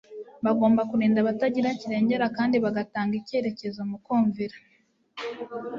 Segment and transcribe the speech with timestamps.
[0.45, 4.55] Bagombaga kurinda abatagira kirengera, kandi bagatanga icyitegererezo mu kwumvira